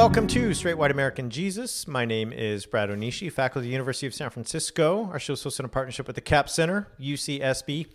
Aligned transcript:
Welcome 0.00 0.28
to 0.28 0.54
Straight 0.54 0.78
White 0.78 0.90
American 0.90 1.28
Jesus. 1.28 1.86
My 1.86 2.06
name 2.06 2.32
is 2.32 2.64
Brad 2.64 2.88
Onishi, 2.88 3.30
faculty 3.30 3.66
at 3.66 3.68
the 3.68 3.72
University 3.72 4.06
of 4.06 4.14
San 4.14 4.30
Francisco. 4.30 5.10
Our 5.12 5.18
show 5.18 5.34
is 5.34 5.44
hosted 5.44 5.60
in 5.60 5.68
partnership 5.68 6.06
with 6.06 6.16
the 6.16 6.22
Capps 6.22 6.54
Center, 6.54 6.88
UCSB. 6.98 7.86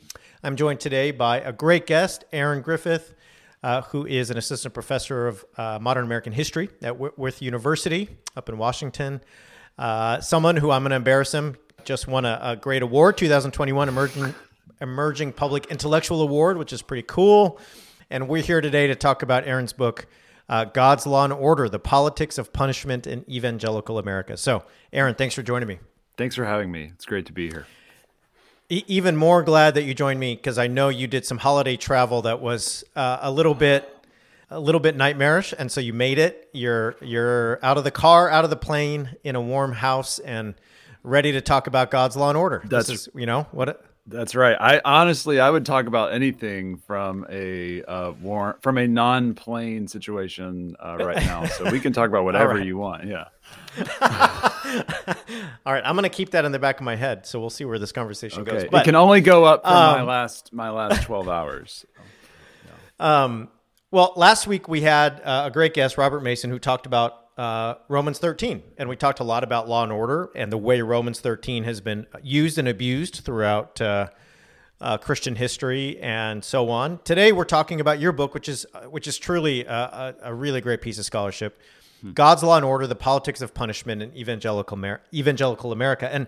I'm 0.43 0.55
joined 0.55 0.79
today 0.79 1.09
by 1.09 1.39
a 1.39 1.51
great 1.51 1.87
guest, 1.87 2.23
Aaron 2.31 2.61
Griffith, 2.61 3.15
uh, 3.63 3.81
who 3.81 4.05
is 4.05 4.29
an 4.29 4.37
assistant 4.37 4.75
professor 4.75 5.27
of 5.27 5.45
uh, 5.57 5.79
modern 5.81 6.05
American 6.05 6.31
history 6.31 6.69
at 6.83 6.99
Whitworth 6.99 7.41
University 7.41 8.07
up 8.35 8.49
in 8.49 8.59
Washington. 8.59 9.19
Uh, 9.75 10.21
someone 10.21 10.57
who 10.57 10.69
I'm 10.69 10.83
going 10.83 10.91
to 10.91 10.97
embarrass 10.97 11.33
him 11.33 11.57
just 11.85 12.07
won 12.07 12.23
a, 12.23 12.39
a 12.39 12.55
great 12.55 12.83
award, 12.83 13.17
2021 13.17 13.89
Emerging 13.89 14.35
Emerging 14.79 15.33
Public 15.33 15.65
Intellectual 15.71 16.21
Award, 16.21 16.57
which 16.59 16.71
is 16.71 16.83
pretty 16.83 17.07
cool. 17.07 17.59
And 18.11 18.29
we're 18.29 18.43
here 18.43 18.61
today 18.61 18.85
to 18.85 18.95
talk 18.95 19.23
about 19.23 19.47
Aaron's 19.47 19.73
book 19.73 20.05
uh, 20.49 20.65
God's 20.65 21.05
Law 21.05 21.23
and 21.23 21.33
Order, 21.33 21.69
The 21.69 21.79
Politics 21.79 22.37
of 22.37 22.53
Punishment 22.53 23.07
in 23.07 23.29
Evangelical 23.29 23.97
America. 23.97 24.37
So, 24.37 24.63
Aaron, 24.93 25.15
thanks 25.15 25.35
for 25.35 25.43
joining 25.43 25.67
me. 25.67 25.79
Thanks 26.17 26.35
for 26.35 26.45
having 26.45 26.71
me. 26.71 26.91
It's 26.93 27.05
great 27.05 27.25
to 27.25 27.33
be 27.33 27.49
here. 27.49 27.67
E- 28.69 28.83
even 28.87 29.15
more 29.15 29.43
glad 29.43 29.75
that 29.75 29.83
you 29.83 29.93
joined 29.93 30.19
me 30.19 30.35
because 30.35 30.57
I 30.57 30.67
know 30.67 30.89
you 30.89 31.07
did 31.07 31.25
some 31.25 31.37
holiday 31.39 31.75
travel 31.75 32.21
that 32.23 32.41
was 32.41 32.83
uh, 32.95 33.19
a 33.21 33.31
little 33.31 33.53
bit 33.53 33.91
a 34.51 34.59
little 34.59 34.79
bit 34.79 34.95
nightmarish 34.95 35.55
and 35.57 35.71
so 35.71 35.81
you 35.81 35.91
made 35.91 36.19
it 36.19 36.49
you're 36.53 36.95
you're 37.01 37.59
out 37.63 37.79
of 37.79 37.83
the 37.83 37.89
car 37.89 38.29
out 38.29 38.43
of 38.43 38.51
the 38.51 38.55
plane 38.55 39.09
in 39.23 39.35
a 39.35 39.41
warm 39.41 39.73
house 39.73 40.19
and 40.19 40.53
ready 41.01 41.31
to 41.31 41.41
talk 41.41 41.65
about 41.65 41.89
god's 41.89 42.15
law 42.15 42.29
and 42.29 42.37
order 42.37 42.61
that's 42.65 42.89
is, 42.89 43.09
you 43.15 43.25
know 43.25 43.47
what 43.51 43.83
that's 44.07 44.35
right. 44.35 44.55
I 44.59 44.81
honestly, 44.85 45.39
I 45.39 45.49
would 45.49 45.65
talk 45.65 45.87
about 45.87 46.13
anything 46.13 46.77
from 46.77 47.25
a 47.27 47.83
uh, 47.83 48.11
war 48.21 48.57
from 48.61 48.77
a 48.77 48.87
non-plane 48.87 49.87
situation 49.87 50.75
uh, 50.79 50.97
right 50.99 51.17
now. 51.25 51.45
So 51.45 51.71
we 51.71 51.79
can 51.79 51.91
talk 51.91 52.09
about 52.09 52.23
whatever 52.25 52.55
right. 52.55 52.65
you 52.65 52.77
want. 52.77 53.05
Yeah. 53.05 53.25
All 55.65 55.73
right, 55.73 55.83
I'm 55.83 55.95
gonna 55.95 56.09
keep 56.09 56.31
that 56.31 56.45
in 56.45 56.51
the 56.51 56.59
back 56.59 56.79
of 56.79 56.83
my 56.83 56.95
head, 56.95 57.25
so 57.25 57.39
we'll 57.39 57.49
see 57.49 57.65
where 57.65 57.79
this 57.79 57.91
conversation 57.91 58.41
okay. 58.41 58.51
goes. 58.51 58.65
But, 58.71 58.81
it 58.81 58.85
can 58.85 58.95
only 58.95 59.21
go 59.21 59.43
up 59.43 59.63
for 59.63 59.69
um, 59.69 59.97
my 59.97 60.03
last 60.03 60.53
my 60.53 60.69
last 60.69 61.03
12 61.03 61.27
hours. 61.27 61.85
Yeah. 62.99 63.23
Um. 63.23 63.49
Well, 63.89 64.13
last 64.15 64.45
week 64.45 64.67
we 64.67 64.81
had 64.81 65.21
uh, 65.23 65.43
a 65.45 65.51
great 65.51 65.73
guest, 65.73 65.97
Robert 65.97 66.21
Mason, 66.21 66.49
who 66.51 66.59
talked 66.59 66.85
about 66.85 67.24
uh, 67.37 67.75
Romans 67.87 68.19
13. 68.19 68.63
And 68.77 68.89
we 68.89 68.95
talked 68.95 69.19
a 69.19 69.23
lot 69.23 69.43
about 69.43 69.67
law 69.67 69.83
and 69.83 69.91
order 69.91 70.29
and 70.35 70.51
the 70.51 70.57
way 70.57 70.81
Romans 70.81 71.19
13 71.19 71.63
has 71.63 71.81
been 71.81 72.07
used 72.23 72.57
and 72.57 72.67
abused 72.67 73.15
throughout 73.25 73.79
uh, 73.81 74.07
uh, 74.81 74.97
Christian 74.97 75.35
history 75.35 75.99
and 75.99 76.43
so 76.43 76.69
on. 76.69 76.99
Today 77.03 77.31
we're 77.31 77.43
talking 77.45 77.81
about 77.81 77.99
your 77.99 78.11
book, 78.11 78.33
which 78.33 78.49
is 78.49 78.65
which 78.89 79.07
is 79.07 79.17
truly 79.17 79.65
a, 79.65 80.15
a, 80.21 80.33
really 80.33 80.61
great 80.61 80.81
piece 80.81 80.97
of 80.99 81.05
scholarship. 81.05 81.59
Hmm. 82.01 82.11
God's 82.11 82.43
Law 82.43 82.57
and 82.57 82.65
Order: 82.65 82.85
The 82.85 82.95
Politics 82.95 83.41
of 83.41 83.53
Punishment 83.53 84.01
in 84.01 84.15
Evangelical 84.15 84.77
Evangelical 85.13 85.71
America. 85.71 86.13
And 86.13 86.27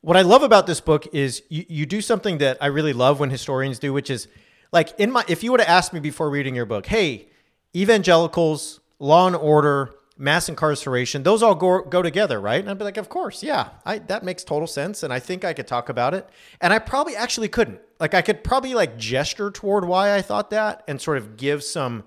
what 0.00 0.16
I 0.16 0.22
love 0.22 0.42
about 0.42 0.66
this 0.66 0.80
book 0.80 1.06
is 1.12 1.42
you, 1.48 1.64
you 1.68 1.86
do 1.86 2.00
something 2.00 2.38
that 2.38 2.58
I 2.60 2.66
really 2.66 2.92
love 2.92 3.20
when 3.20 3.30
historians 3.30 3.78
do, 3.78 3.92
which 3.92 4.10
is 4.10 4.28
like 4.72 4.98
in 4.98 5.12
my 5.12 5.24
if 5.28 5.44
you 5.44 5.52
would 5.52 5.60
have 5.60 5.68
asked 5.68 5.92
me 5.92 6.00
before 6.00 6.28
reading 6.28 6.54
your 6.54 6.66
book, 6.66 6.86
hey, 6.86 7.28
evangelicals, 7.74 8.80
law 8.98 9.28
and 9.28 9.36
order, 9.36 9.94
mass 10.18 10.48
incarceration, 10.48 11.22
those 11.22 11.42
all 11.42 11.54
go, 11.54 11.82
go 11.82 12.02
together, 12.02 12.40
right? 12.40 12.60
And 12.60 12.70
I'd 12.70 12.78
be 12.78 12.84
like, 12.84 12.96
of 12.96 13.08
course, 13.08 13.42
yeah, 13.42 13.68
I, 13.84 13.98
that 13.98 14.24
makes 14.24 14.44
total 14.44 14.66
sense. 14.66 15.02
And 15.02 15.12
I 15.12 15.18
think 15.18 15.44
I 15.44 15.52
could 15.52 15.66
talk 15.66 15.88
about 15.88 16.14
it. 16.14 16.28
And 16.60 16.72
I 16.72 16.78
probably 16.78 17.16
actually 17.16 17.48
couldn't. 17.48 17.80
Like, 18.00 18.14
I 18.14 18.22
could 18.22 18.42
probably 18.42 18.74
like 18.74 18.96
gesture 18.96 19.50
toward 19.50 19.84
why 19.84 20.14
I 20.14 20.22
thought 20.22 20.50
that 20.50 20.84
and 20.88 21.00
sort 21.00 21.18
of 21.18 21.36
give 21.36 21.62
some 21.62 22.04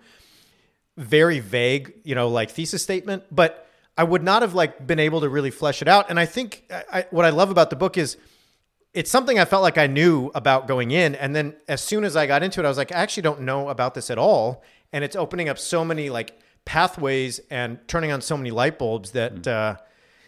very 0.98 1.40
vague, 1.40 1.94
you 2.04 2.16
know, 2.16 2.28
like 2.28 2.50
thesis 2.52 2.84
statement, 2.84 3.24
but 3.32 3.68
I 3.98 4.04
would 4.04 4.24
not 4.24 4.42
have 4.42 4.54
like 4.54 4.86
been 4.86 5.00
able 5.00 5.22
to 5.22 5.30
really 5.30 5.52
flesh 5.52 5.82
it 5.82 5.88
out. 5.88 6.10
And 6.10 6.20
I 6.20 6.26
think 6.26 6.64
I, 6.72 7.06
what 7.12 7.26
I 7.26 7.30
love 7.30 7.52
about 7.52 7.70
the 7.70 7.76
book 7.76 7.98
is 7.98 8.18
it's 8.94 9.12
something 9.12 9.38
I 9.38 9.46
felt 9.46 9.62
like 9.62 9.78
I 9.78 9.88
knew 9.88 10.32
about 10.34 10.68
going 10.68 10.92
in. 10.92 11.16
And 11.16 11.36
then 11.36 11.56
as 11.68 11.82
soon 11.82 12.04
as 12.04 12.16
I 12.16 12.26
got 12.26 12.42
into 12.42 12.60
it, 12.60 12.66
I 12.66 12.70
was 12.70 12.78
like, 12.78 12.92
I 12.92 12.96
actually 12.96 13.24
don't 13.24 13.42
know 13.42 13.70
about 13.70 13.94
this 13.94 14.10
at 14.10 14.18
all. 14.18 14.64
And 14.92 15.04
it's 15.04 15.16
opening 15.16 15.48
up 15.48 15.60
so 15.60 15.86
many 15.86 16.10
like 16.10 16.40
pathways 16.70 17.40
and 17.50 17.80
turning 17.88 18.12
on 18.12 18.22
so 18.22 18.38
many 18.38 18.52
light 18.52 18.78
bulbs 18.78 19.10
that 19.10 19.34
mm. 19.34 19.48
uh, 19.48 19.76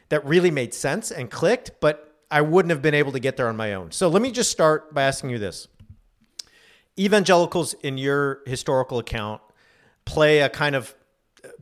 that 0.10 0.26
really 0.26 0.50
made 0.50 0.74
sense 0.74 1.12
and 1.12 1.30
clicked, 1.30 1.70
but 1.80 2.16
I 2.32 2.42
wouldn't 2.42 2.72
have 2.72 2.82
been 2.82 2.96
able 2.96 3.12
to 3.12 3.20
get 3.20 3.38
there 3.38 3.48
on 3.48 3.56
my 3.56 3.76
own. 3.76 3.92
So 3.92 4.08
let 4.08 4.24
me 4.24 4.32
just 4.32 4.50
start 4.50 4.92
by 4.92 5.04
asking 5.04 5.30
you 5.30 5.38
this. 5.38 5.68
Evangelicals 6.98 7.76
in 7.84 8.00
your 8.00 8.42
historical 8.48 8.98
account 8.98 9.40
play 10.06 10.40
a 10.40 10.50
kind 10.50 10.76
of 10.76 10.96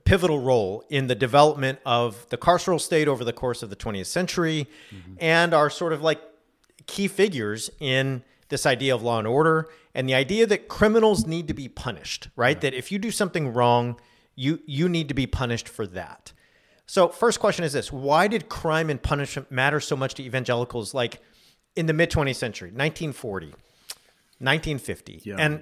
pivotal 0.06 0.39
role 0.39 0.85
in 0.89 1.07
the 1.07 1.16
development 1.16 1.79
of 1.85 2.25
the 2.29 2.38
carceral 2.38 2.79
state 2.79 3.09
over 3.09 3.25
the 3.25 3.34
course 3.34 3.62
of 3.62 3.69
the 3.69 3.75
20th 3.75 4.06
century 4.06 4.66
mm-hmm. 4.95 5.13
and 5.19 5.53
are 5.53 5.69
sort 5.69 5.91
of 5.91 6.01
like 6.01 6.22
key 6.88 7.09
figures 7.09 7.69
in 7.81 8.23
this 8.47 8.66
idea 8.66 8.95
of 8.95 9.03
law 9.03 9.19
and 9.19 9.28
order 9.28 9.68
and 9.94 10.07
the 10.07 10.13
idea 10.13 10.47
that 10.47 10.69
criminals 10.69 11.28
need 11.28 11.50
to 11.50 11.53
be 11.53 11.68
punished, 11.68 12.29
right? 12.38 12.45
right. 12.45 12.62
That 12.62 12.73
if 12.73 12.94
you 12.94 12.97
do 12.97 13.12
something 13.12 13.53
wrong, 13.53 14.00
you 14.39 14.59
you 14.66 14.88
need 14.88 15.09
to 15.09 15.13
be 15.13 15.27
punished 15.27 15.67
for 15.67 15.85
that. 15.88 16.31
So, 16.85 17.09
first 17.09 17.39
question 17.39 17.66
is 17.66 17.73
this: 17.73 17.91
Why 17.91 18.27
did 18.27 18.47
crime 18.47 18.89
and 18.89 19.01
punishment 19.01 19.51
matter 19.51 19.79
so 19.81 19.97
much 19.97 20.13
to 20.16 20.23
evangelicals? 20.23 20.94
Like 20.94 21.22
in 21.75 21.85
the 21.85 21.94
mid 21.94 22.09
20th 22.09 22.38
century, 22.38 22.69
1940, 22.69 23.47
1950, 23.47 25.22
yeah. 25.25 25.35
and 25.38 25.61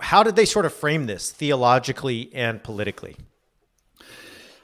how 0.00 0.22
did 0.22 0.34
they 0.34 0.44
sort 0.44 0.66
of 0.66 0.74
frame 0.74 1.06
this 1.06 1.30
theologically 1.30 2.30
and 2.34 2.62
politically? 2.62 3.16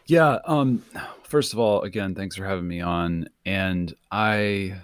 Yeah. 0.07 0.39
Um, 0.45 0.85
first 1.23 1.53
of 1.53 1.61
all, 1.61 1.83
again, 1.83 2.17
thanks 2.17 2.37
for 2.37 2.45
having 2.45 2.67
me 2.67 2.81
on. 2.81 3.29
And 3.47 3.95
I, 4.11 4.75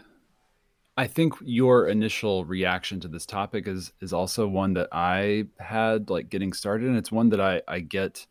I 0.96 1.08
think 1.08 1.34
your 1.42 1.88
initial 1.88 2.44
reaction 2.44 3.00
to 3.00 3.08
this 3.08 3.26
topic 3.26 3.66
is 3.66 3.92
is 4.00 4.12
also 4.12 4.46
one 4.46 4.74
that 4.74 4.88
I 4.92 5.46
had 5.58 6.10
like 6.10 6.30
getting 6.30 6.52
started, 6.52 6.86
and 6.86 6.96
it's 6.96 7.10
one 7.10 7.30
that 7.30 7.40
I 7.40 7.62
I 7.66 7.80
get 7.80 8.24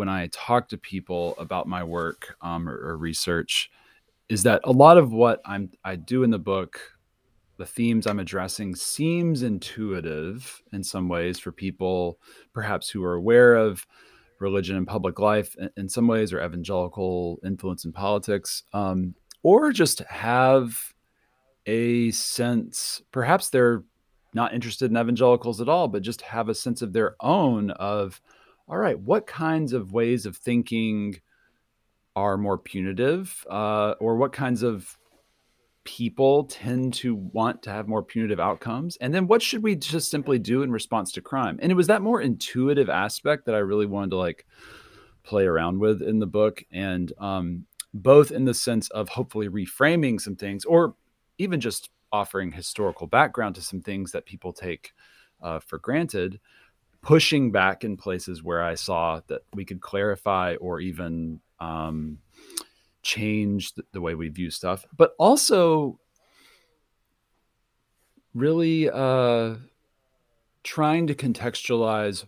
when 0.00 0.08
I 0.08 0.30
talk 0.32 0.66
to 0.70 0.78
people 0.78 1.34
about 1.36 1.68
my 1.68 1.84
work 1.84 2.34
um, 2.40 2.66
or, 2.66 2.74
or, 2.74 2.96
research 2.96 3.70
is 4.30 4.42
that 4.44 4.62
a 4.64 4.72
lot 4.72 4.96
of 4.96 5.12
what 5.12 5.42
I'm 5.44 5.70
I 5.84 5.96
do 5.96 6.22
in 6.22 6.30
the 6.30 6.38
book, 6.38 6.80
the 7.58 7.66
themes 7.66 8.06
I'm 8.06 8.18
addressing 8.18 8.74
seems 8.74 9.42
intuitive 9.42 10.62
in 10.72 10.82
some 10.82 11.06
ways 11.06 11.38
for 11.38 11.52
people 11.52 12.18
perhaps 12.54 12.88
who 12.88 13.04
are 13.04 13.12
aware 13.12 13.56
of 13.56 13.86
religion 14.38 14.74
and 14.74 14.86
public 14.86 15.18
life 15.18 15.54
in, 15.76 15.86
some 15.86 16.06
ways 16.06 16.32
or 16.32 16.42
evangelical 16.42 17.38
influence 17.44 17.84
in 17.84 17.92
politics, 17.92 18.62
um, 18.72 19.14
or 19.42 19.70
just 19.70 19.98
have 20.08 20.94
a 21.66 22.10
sense 22.12 23.02
perhaps 23.12 23.50
they're 23.50 23.82
not 24.32 24.54
interested 24.54 24.90
in 24.90 24.96
evangelicals 24.96 25.60
at 25.60 25.68
all, 25.68 25.88
but 25.88 26.00
just 26.00 26.22
have 26.22 26.48
a 26.48 26.54
sense 26.54 26.80
of 26.80 26.94
their 26.94 27.16
own 27.20 27.70
of 27.72 28.18
all 28.70 28.78
right, 28.78 28.98
what 28.98 29.26
kinds 29.26 29.72
of 29.72 29.92
ways 29.92 30.26
of 30.26 30.36
thinking 30.36 31.20
are 32.14 32.36
more 32.36 32.56
punitive, 32.56 33.44
uh, 33.50 33.94
or 33.98 34.16
what 34.16 34.32
kinds 34.32 34.62
of 34.62 34.96
people 35.82 36.44
tend 36.44 36.94
to 36.94 37.16
want 37.16 37.62
to 37.64 37.70
have 37.70 37.88
more 37.88 38.02
punitive 38.02 38.38
outcomes? 38.38 38.96
And 38.98 39.12
then 39.12 39.26
what 39.26 39.42
should 39.42 39.64
we 39.64 39.74
just 39.74 40.08
simply 40.08 40.38
do 40.38 40.62
in 40.62 40.70
response 40.70 41.10
to 41.12 41.20
crime? 41.20 41.58
And 41.60 41.72
it 41.72 41.74
was 41.74 41.88
that 41.88 42.00
more 42.00 42.20
intuitive 42.20 42.88
aspect 42.88 43.46
that 43.46 43.56
I 43.56 43.58
really 43.58 43.86
wanted 43.86 44.10
to 44.10 44.16
like 44.16 44.46
play 45.24 45.46
around 45.46 45.80
with 45.80 46.00
in 46.00 46.20
the 46.20 46.26
book. 46.26 46.62
And 46.70 47.12
um, 47.18 47.66
both 47.92 48.30
in 48.30 48.44
the 48.44 48.54
sense 48.54 48.88
of 48.90 49.08
hopefully 49.08 49.48
reframing 49.48 50.20
some 50.20 50.36
things 50.36 50.64
or 50.64 50.94
even 51.38 51.60
just 51.60 51.90
offering 52.12 52.52
historical 52.52 53.08
background 53.08 53.56
to 53.56 53.62
some 53.62 53.80
things 53.80 54.12
that 54.12 54.26
people 54.26 54.52
take 54.52 54.92
uh, 55.42 55.58
for 55.58 55.78
granted 55.78 56.38
pushing 57.02 57.50
back 57.50 57.84
in 57.84 57.96
places 57.96 58.42
where 58.42 58.62
I 58.62 58.74
saw 58.74 59.20
that 59.28 59.42
we 59.54 59.64
could 59.64 59.80
clarify 59.80 60.56
or 60.56 60.80
even 60.80 61.40
um, 61.58 62.18
change 63.02 63.74
the, 63.74 63.84
the, 63.92 64.00
way 64.00 64.14
we 64.14 64.28
view 64.28 64.50
stuff, 64.50 64.84
but 64.96 65.14
also 65.18 65.98
really 68.34 68.90
uh, 68.90 69.54
trying 70.62 71.06
to 71.06 71.14
contextualize 71.14 72.26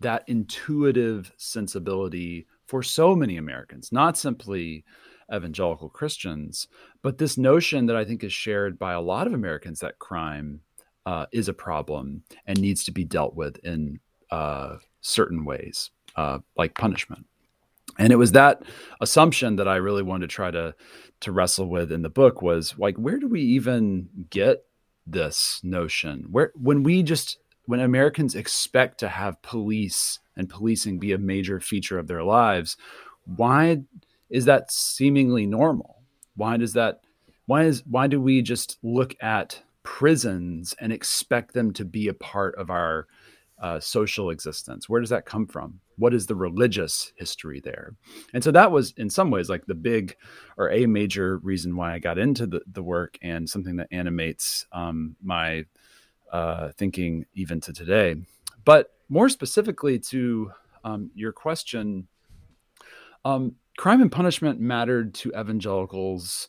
that 0.00 0.24
intuitive 0.26 1.32
sensibility 1.36 2.46
for 2.66 2.82
so 2.82 3.14
many 3.14 3.36
Americans, 3.36 3.92
not 3.92 4.16
simply 4.16 4.84
evangelical 5.32 5.88
Christians, 5.88 6.68
but 7.02 7.18
this 7.18 7.38
notion 7.38 7.86
that 7.86 7.96
I 7.96 8.04
think 8.04 8.24
is 8.24 8.32
shared 8.32 8.78
by 8.78 8.92
a 8.92 9.00
lot 9.00 9.26
of 9.26 9.34
Americans 9.34 9.80
that 9.80 9.98
crime 9.98 10.60
uh, 11.06 11.26
is 11.32 11.48
a 11.48 11.54
problem 11.54 12.22
and 12.46 12.60
needs 12.60 12.84
to 12.84 12.92
be 12.92 13.04
dealt 13.04 13.34
with 13.34 13.58
in 13.58 14.00
uh, 14.32 14.78
certain 15.02 15.44
ways, 15.44 15.90
uh, 16.16 16.38
like 16.56 16.74
punishment. 16.74 17.26
And 17.98 18.12
it 18.12 18.16
was 18.16 18.32
that 18.32 18.62
assumption 19.00 19.56
that 19.56 19.68
I 19.68 19.76
really 19.76 20.02
wanted 20.02 20.28
to 20.28 20.34
try 20.34 20.50
to 20.50 20.74
to 21.20 21.30
wrestle 21.30 21.68
with 21.68 21.92
in 21.92 22.02
the 22.02 22.08
book 22.08 22.42
was 22.42 22.74
like, 22.78 22.96
where 22.96 23.18
do 23.18 23.28
we 23.28 23.42
even 23.42 24.08
get 24.30 24.64
this 25.06 25.60
notion? 25.62 26.26
Where 26.30 26.52
when 26.56 26.82
we 26.82 27.02
just 27.02 27.38
when 27.66 27.80
Americans 27.80 28.34
expect 28.34 28.98
to 29.00 29.08
have 29.08 29.42
police 29.42 30.18
and 30.36 30.48
policing 30.48 30.98
be 30.98 31.12
a 31.12 31.18
major 31.18 31.60
feature 31.60 31.98
of 31.98 32.08
their 32.08 32.24
lives, 32.24 32.76
why 33.24 33.82
is 34.30 34.46
that 34.46 34.72
seemingly 34.72 35.46
normal? 35.46 36.02
Why 36.34 36.56
does 36.56 36.72
that 36.72 37.02
why 37.44 37.64
is 37.64 37.84
why 37.86 38.06
do 38.06 38.20
we 38.20 38.40
just 38.40 38.78
look 38.82 39.14
at 39.22 39.62
prisons 39.82 40.74
and 40.78 40.92
expect 40.92 41.52
them 41.52 41.72
to 41.74 41.84
be 41.84 42.08
a 42.08 42.14
part 42.14 42.54
of 42.54 42.70
our 42.70 43.06
uh, 43.62 43.78
social 43.78 44.30
existence? 44.30 44.88
Where 44.88 45.00
does 45.00 45.10
that 45.10 45.24
come 45.24 45.46
from? 45.46 45.80
What 45.96 46.12
is 46.12 46.26
the 46.26 46.34
religious 46.34 47.12
history 47.16 47.60
there? 47.60 47.94
And 48.34 48.42
so 48.42 48.50
that 48.50 48.72
was, 48.72 48.92
in 48.96 49.08
some 49.08 49.30
ways, 49.30 49.48
like 49.48 49.66
the 49.66 49.74
big 49.74 50.16
or 50.58 50.70
a 50.70 50.86
major 50.86 51.38
reason 51.38 51.76
why 51.76 51.94
I 51.94 52.00
got 52.00 52.18
into 52.18 52.46
the, 52.46 52.60
the 52.66 52.82
work 52.82 53.16
and 53.22 53.48
something 53.48 53.76
that 53.76 53.86
animates 53.92 54.66
um, 54.72 55.14
my 55.22 55.64
uh, 56.32 56.70
thinking 56.76 57.24
even 57.34 57.60
to 57.60 57.72
today. 57.72 58.16
But 58.64 58.90
more 59.08 59.28
specifically 59.28 59.98
to 60.00 60.50
um, 60.84 61.10
your 61.14 61.32
question, 61.32 62.08
um, 63.24 63.54
crime 63.78 64.02
and 64.02 64.10
punishment 64.10 64.58
mattered 64.60 65.14
to 65.14 65.32
evangelicals 65.38 66.48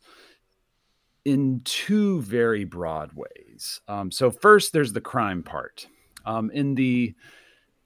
in 1.26 1.62
two 1.64 2.22
very 2.22 2.64
broad 2.64 3.12
ways. 3.14 3.82
Um, 3.88 4.12
so, 4.12 4.32
first, 4.32 4.74
there's 4.74 4.94
the 4.94 5.02
crime 5.02 5.44
part. 5.44 5.88
Um, 6.26 6.52
in 6.52 6.76
the 6.76 7.14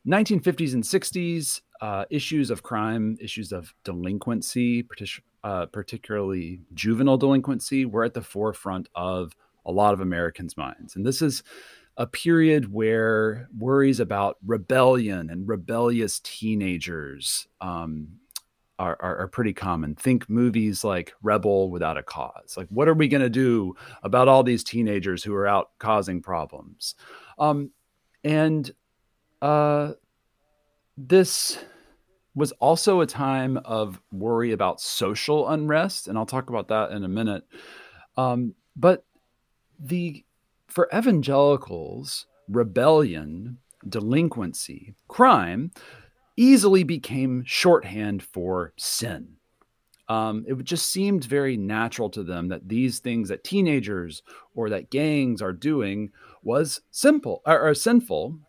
1950s 0.08 0.74
and 0.74 0.84
60s, 0.84 1.62
uh, 1.82 2.06
issues 2.10 2.50
of 2.50 2.64
crime, 2.64 3.18
issues 3.20 3.52
of 3.52 3.74
delinquency, 3.84 4.84
partic- 4.84 5.22
uh, 5.44 5.66
particularly 5.68 6.62
juvenile 6.74 7.18
delinquency, 7.18 7.86
were 7.86 8.04
at 8.04 8.14
the 8.14 8.22
forefront 8.22 8.90
of 8.96 9.36
a 9.66 9.72
lot 9.72 9.94
of 9.94 10.00
Americans' 10.00 10.58
minds. 10.58 10.96
And 10.96 11.06
this 11.06 11.22
is 11.22 11.44
a 11.98 12.08
period 12.08 12.72
where 12.72 13.50
worries 13.58 14.00
about 14.00 14.38
rebellion 14.46 15.30
and 15.30 15.48
rebellious 15.48 16.20
teenagers 16.20 17.48
um, 17.60 18.08
are, 18.80 18.98
are, 19.00 19.18
are, 19.18 19.28
pretty 19.28 19.54
common. 19.54 19.96
Think 19.96 20.30
movies 20.30 20.84
like 20.84 21.14
Rebel 21.24 21.72
Without 21.72 21.98
a 21.98 22.04
Cause. 22.04 22.56
Like, 22.56 22.68
what 22.70 22.88
are 22.88 22.94
we 22.94 23.08
going 23.08 23.24
to 23.24 23.30
do 23.30 23.76
about 24.04 24.28
all 24.28 24.44
these 24.44 24.64
teenagers 24.64 25.24
who 25.24 25.34
are 25.34 25.48
out 25.48 25.72
causing 25.80 26.22
problems? 26.22 26.94
Um, 27.40 27.72
and 28.24 28.70
uh, 29.42 29.94
this 30.98 31.58
was 32.36 32.52
also 32.54 33.02
a 33.02 33.08
time 33.08 33.58
of 33.66 34.00
worry 34.12 34.52
about 34.52 34.80
social 34.80 35.48
unrest, 35.50 36.08
and 36.08 36.18
I'll 36.18 36.26
talk 36.26 36.50
about 36.50 36.68
that 36.68 36.92
in 36.92 37.04
a 37.04 37.08
minute. 37.08 37.44
Um, 38.16 38.54
but 38.76 39.06
the 39.80 40.24
for 40.68 40.90
evangelicals, 40.96 42.28
rebellion, 42.48 43.58
delinquency, 43.88 44.94
crime 45.08 45.72
easily 46.36 46.84
became 46.84 47.44
shorthand 47.46 48.22
for 48.22 48.74
sin. 48.78 49.38
Um, 50.10 50.46
it 50.48 50.64
just 50.64 50.92
seemed 50.92 51.26
very 51.26 51.58
natural 51.58 52.10
to 52.12 52.24
them 52.24 52.48
that 52.50 52.70
these 52.70 53.00
things 53.00 53.30
that 53.30 53.44
teenagers 53.44 54.22
or 54.56 54.70
that 54.70 54.90
gangs 54.90 55.42
are 55.42 55.52
doing 55.52 56.12
was 56.48 56.82
simple 56.90 57.42
or, 57.46 57.70
or 57.70 57.76
sinful. 57.76 58.40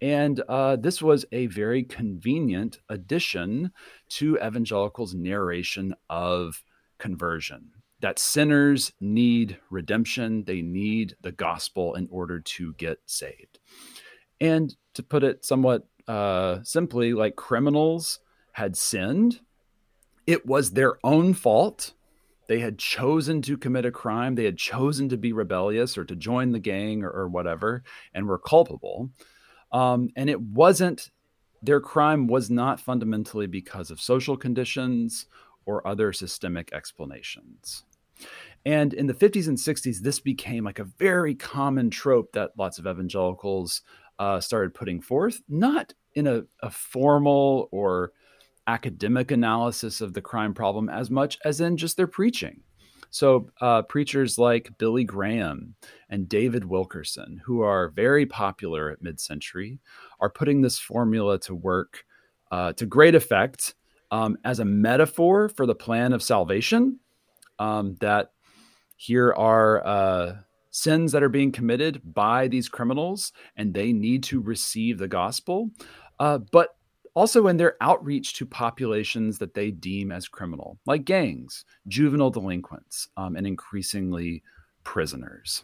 And 0.00 0.42
uh, 0.48 0.76
this 0.76 1.00
was 1.00 1.24
a 1.30 1.46
very 1.46 1.84
convenient 1.84 2.80
addition 2.88 3.70
to 4.08 4.36
evangelicals' 4.38 5.14
narration 5.14 5.94
of 6.10 6.64
conversion 6.98 7.70
that 8.02 8.18
sinners 8.18 8.92
need 9.00 9.58
redemption, 9.70 10.44
they 10.44 10.60
need 10.60 11.14
the 11.22 11.30
gospel 11.30 11.94
in 11.94 12.08
order 12.10 12.40
to 12.40 12.74
get 12.74 12.98
saved. 13.06 13.60
And 14.40 14.74
to 14.94 15.04
put 15.04 15.22
it 15.22 15.44
somewhat 15.44 15.86
uh, 16.08 16.58
simply, 16.64 17.14
like 17.14 17.36
criminals 17.36 18.18
had 18.54 18.76
sinned, 18.76 19.40
it 20.26 20.44
was 20.44 20.72
their 20.72 20.94
own 21.04 21.32
fault. 21.32 21.92
They 22.52 22.58
had 22.58 22.76
chosen 22.76 23.40
to 23.42 23.56
commit 23.56 23.86
a 23.86 23.90
crime, 23.90 24.34
they 24.34 24.44
had 24.44 24.58
chosen 24.58 25.08
to 25.08 25.16
be 25.16 25.32
rebellious 25.32 25.96
or 25.96 26.04
to 26.04 26.14
join 26.14 26.52
the 26.52 26.58
gang 26.58 27.02
or, 27.02 27.08
or 27.08 27.26
whatever, 27.26 27.82
and 28.12 28.28
were 28.28 28.38
culpable. 28.38 29.08
Um, 29.72 30.10
and 30.16 30.28
it 30.28 30.38
wasn't 30.38 31.12
their 31.62 31.80
crime 31.80 32.26
was 32.26 32.50
not 32.50 32.78
fundamentally 32.78 33.46
because 33.46 33.90
of 33.90 34.02
social 34.02 34.36
conditions 34.36 35.24
or 35.64 35.88
other 35.88 36.12
systemic 36.12 36.70
explanations. 36.74 37.84
And 38.66 38.92
in 38.92 39.06
the 39.06 39.14
50s 39.14 39.48
and 39.48 39.56
60s, 39.56 40.00
this 40.00 40.20
became 40.20 40.64
like 40.64 40.78
a 40.78 40.84
very 40.84 41.34
common 41.34 41.88
trope 41.88 42.32
that 42.32 42.50
lots 42.58 42.78
of 42.78 42.86
evangelicals 42.86 43.80
uh, 44.18 44.40
started 44.40 44.74
putting 44.74 45.00
forth, 45.00 45.40
not 45.48 45.94
in 46.14 46.26
a, 46.26 46.42
a 46.62 46.68
formal 46.68 47.70
or 47.72 48.12
academic 48.66 49.30
analysis 49.30 50.00
of 50.00 50.14
the 50.14 50.20
crime 50.20 50.54
problem 50.54 50.88
as 50.88 51.10
much 51.10 51.38
as 51.44 51.60
in 51.60 51.76
just 51.76 51.96
their 51.96 52.06
preaching. 52.06 52.60
So, 53.10 53.50
uh, 53.60 53.82
preachers 53.82 54.38
like 54.38 54.78
Billy 54.78 55.04
Graham 55.04 55.74
and 56.08 56.28
David 56.28 56.64
Wilkerson, 56.64 57.42
who 57.44 57.60
are 57.60 57.90
very 57.90 58.24
popular 58.24 58.90
at 58.90 59.02
mid 59.02 59.20
century, 59.20 59.80
are 60.18 60.30
putting 60.30 60.62
this 60.62 60.78
formula 60.78 61.38
to 61.40 61.54
work 61.54 62.04
uh, 62.50 62.72
to 62.74 62.86
great 62.86 63.14
effect 63.14 63.74
um, 64.10 64.38
as 64.44 64.60
a 64.60 64.64
metaphor 64.64 65.50
for 65.50 65.66
the 65.66 65.74
plan 65.74 66.14
of 66.14 66.22
salvation 66.22 67.00
um, 67.58 67.96
that 68.00 68.32
here 68.96 69.32
are 69.32 69.86
uh, 69.86 70.36
sins 70.70 71.12
that 71.12 71.22
are 71.22 71.28
being 71.28 71.52
committed 71.52 72.00
by 72.04 72.48
these 72.48 72.68
criminals 72.68 73.32
and 73.56 73.74
they 73.74 73.92
need 73.92 74.22
to 74.22 74.40
receive 74.40 74.98
the 74.98 75.08
gospel, 75.08 75.70
uh, 76.18 76.38
but 76.38 76.76
also 77.14 77.46
in 77.46 77.56
their 77.56 77.76
outreach 77.80 78.34
to 78.34 78.46
populations 78.46 79.38
that 79.38 79.54
they 79.54 79.70
deem 79.70 80.10
as 80.10 80.28
criminal, 80.28 80.78
like 80.86 81.04
gangs, 81.04 81.64
juvenile 81.88 82.30
delinquents, 82.30 83.08
um, 83.16 83.36
and 83.36 83.46
increasingly 83.46 84.42
prisoners. 84.84 85.62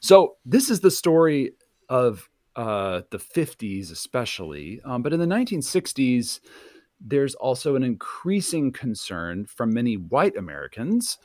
So, 0.00 0.36
this 0.44 0.70
is 0.70 0.80
the 0.80 0.90
story 0.90 1.52
of 1.88 2.28
uh, 2.56 3.02
the 3.10 3.18
50s, 3.18 3.90
especially. 3.90 4.80
Um, 4.84 5.02
but 5.02 5.12
in 5.12 5.20
the 5.20 5.26
1960s, 5.26 6.40
there's 7.00 7.34
also 7.34 7.76
an 7.76 7.82
increasing 7.82 8.72
concern 8.72 9.46
from 9.46 9.72
many 9.72 9.94
white 9.94 10.36
Americans 10.36 11.18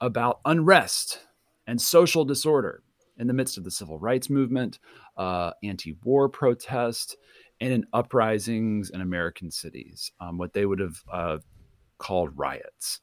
about 0.00 0.40
unrest 0.44 1.20
and 1.66 1.80
social 1.80 2.24
disorder 2.24 2.82
in 3.18 3.26
the 3.26 3.34
midst 3.34 3.58
of 3.58 3.64
the 3.64 3.70
civil 3.70 3.98
rights 3.98 4.30
movement, 4.30 4.78
uh, 5.16 5.52
anti 5.62 5.94
war 6.02 6.28
protest, 6.28 7.16
and 7.60 7.72
in 7.72 7.86
uprisings 7.92 8.90
in 8.90 9.00
American 9.00 9.50
cities, 9.50 10.12
um, 10.20 10.38
what 10.38 10.52
they 10.52 10.66
would 10.66 10.80
have 10.80 11.02
uh, 11.12 11.38
called 11.98 12.30
riots. 12.36 13.00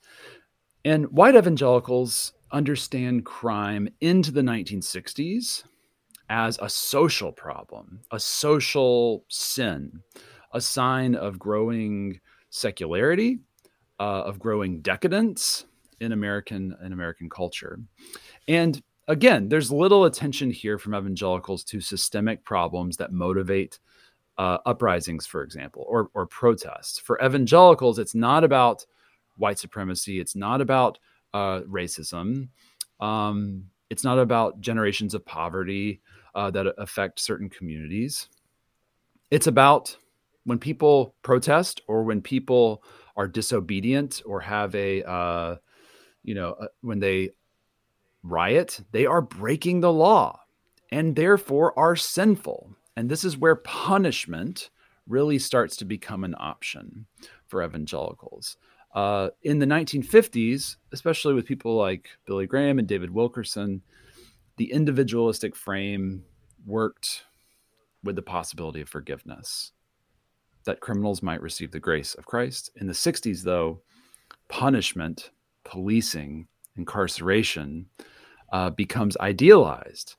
And 0.85 1.11
white 1.11 1.35
evangelicals 1.35 2.33
understand 2.51 3.25
crime 3.25 3.89
into 4.01 4.31
the 4.31 4.41
1960s 4.41 5.63
as 6.29 6.57
a 6.61 6.69
social 6.69 7.31
problem, 7.31 8.01
a 8.11 8.19
social 8.19 9.25
sin 9.29 10.01
a 10.51 10.61
sign 10.61 11.15
of 11.15 11.39
growing 11.39 12.19
secularity, 12.49 13.39
uh, 13.99 14.23
of 14.23 14.39
growing 14.39 14.81
decadence 14.81 15.65
in 15.99 16.11
American 16.11 16.75
in 16.83 16.93
American 16.93 17.29
culture. 17.29 17.79
And 18.47 18.81
again, 19.07 19.49
there's 19.49 19.71
little 19.71 20.05
attention 20.05 20.51
here 20.51 20.77
from 20.77 20.95
evangelicals 20.95 21.63
to 21.65 21.81
systemic 21.81 22.43
problems 22.43 22.97
that 22.97 23.11
motivate 23.11 23.79
uh, 24.37 24.59
uprisings, 24.65 25.25
for 25.25 25.43
example, 25.43 25.85
or, 25.87 26.09
or 26.13 26.25
protests. 26.25 26.99
For 26.99 27.19
evangelicals, 27.23 27.99
it's 27.99 28.15
not 28.15 28.43
about 28.43 28.85
white 29.37 29.59
supremacy. 29.59 30.19
It's 30.19 30.35
not 30.35 30.61
about 30.61 30.99
uh, 31.33 31.61
racism. 31.61 32.49
Um, 32.99 33.65
it's 33.89 34.03
not 34.03 34.19
about 34.19 34.59
generations 34.59 35.13
of 35.13 35.25
poverty 35.25 36.01
uh, 36.35 36.51
that 36.51 36.67
affect 36.77 37.19
certain 37.19 37.49
communities. 37.49 38.29
It's 39.31 39.47
about 39.47 39.95
when 40.43 40.59
people 40.59 41.15
protest 41.23 41.81
or 41.87 42.03
when 42.03 42.21
people 42.21 42.83
are 43.17 43.27
disobedient 43.27 44.21
or 44.25 44.39
have 44.39 44.73
a 44.75 45.03
uh, 45.03 45.55
you 46.23 46.35
know 46.35 46.51
uh, 46.53 46.67
when 46.81 46.99
they 46.99 47.31
riot 48.23 48.79
they 48.91 49.05
are 49.05 49.21
breaking 49.21 49.81
the 49.81 49.91
law 49.91 50.39
and 50.91 51.15
therefore 51.15 51.77
are 51.77 51.95
sinful 51.95 52.75
and 52.97 53.09
this 53.09 53.23
is 53.23 53.37
where 53.37 53.55
punishment 53.55 54.71
really 55.07 55.37
starts 55.37 55.77
to 55.77 55.85
become 55.85 56.23
an 56.23 56.33
option 56.39 57.05
for 57.45 57.63
evangelicals. 57.63 58.57
Uh, 58.93 59.29
in 59.43 59.59
the 59.59 59.67
1950s, 59.67 60.77
especially 60.91 61.35
with 61.35 61.45
people 61.45 61.75
like 61.75 62.09
Billy 62.25 62.47
Graham 62.47 62.79
and 62.79 62.87
David 62.87 63.11
Wilkerson, 63.11 63.83
the 64.57 64.71
individualistic 64.71 65.55
frame 65.55 66.23
worked 66.65 67.25
with 68.03 68.15
the 68.15 68.23
possibility 68.23 68.81
of 68.81 68.89
forgiveness, 68.89 69.73
that 70.63 70.79
criminals 70.79 71.21
might 71.21 71.41
receive 71.41 71.69
the 71.69 71.79
grace 71.79 72.15
of 72.15 72.25
Christ. 72.25 72.71
In 72.75 72.87
the 72.87 72.93
60s, 72.93 73.43
though, 73.43 73.81
punishment, 74.47 75.29
policing, 75.63 76.47
incarceration 76.75 77.89
uh, 78.51 78.71
becomes 78.71 79.15
idealized. 79.17 80.15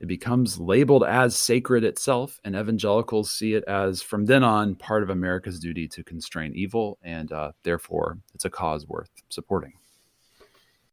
It 0.00 0.06
becomes 0.06 0.60
labeled 0.60 1.02
as 1.02 1.36
sacred 1.36 1.82
itself, 1.82 2.40
and 2.44 2.54
evangelicals 2.54 3.30
see 3.30 3.54
it 3.54 3.64
as, 3.64 4.00
from 4.00 4.26
then 4.26 4.44
on, 4.44 4.76
part 4.76 5.02
of 5.02 5.10
America's 5.10 5.58
duty 5.58 5.88
to 5.88 6.04
constrain 6.04 6.52
evil, 6.54 6.98
and 7.02 7.32
uh, 7.32 7.52
therefore 7.64 8.18
it's 8.34 8.44
a 8.44 8.50
cause 8.50 8.86
worth 8.86 9.10
supporting. 9.28 9.72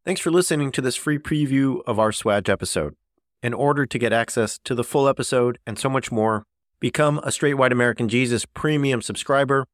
Thanks 0.04 0.22
for 0.22 0.32
listening 0.32 0.72
to 0.72 0.82
this 0.82 0.96
free 0.96 1.20
preview 1.20 1.82
of 1.86 2.00
our 2.00 2.12
Swag 2.12 2.50
episode. 2.50 2.96
In 3.44 3.54
order 3.54 3.86
to 3.86 4.00
get 4.00 4.12
access 4.12 4.60
to 4.64 4.74
the 4.74 4.84
full 4.84 5.08
episode 5.08 5.60
and 5.68 5.78
so 5.78 5.90
much 5.90 6.12
more, 6.12 6.46
become 6.80 7.20
a 7.24 7.32
Straight 7.32 7.56
White 7.56 7.72
American 7.72 8.10
Jesus 8.10 8.46
premium 8.46 9.02
subscriber 9.02 9.66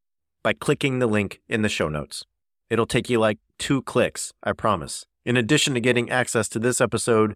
by 0.43 0.53
clicking 0.53 0.99
the 0.99 1.07
link 1.07 1.41
in 1.47 1.61
the 1.61 1.69
show 1.69 1.87
notes. 1.87 2.25
It'll 2.69 2.85
take 2.85 3.09
you 3.09 3.19
like 3.19 3.39
two 3.57 3.81
clicks, 3.81 4.33
I 4.43 4.53
promise. 4.53 5.05
In 5.25 5.37
addition 5.37 5.73
to 5.73 5.79
getting 5.79 6.09
access 6.09 6.49
to 6.49 6.59
this 6.59 6.81
episode, 6.81 7.35